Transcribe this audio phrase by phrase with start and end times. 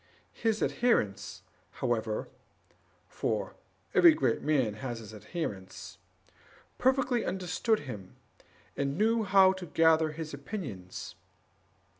[0.33, 1.43] His adherents,
[1.73, 2.27] however
[3.07, 3.53] (for
[3.93, 5.99] every great man has his adherents),
[6.79, 8.15] perfectly understood him,
[8.75, 11.13] and knew how to gather his opinions.